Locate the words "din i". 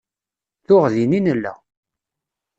0.93-1.19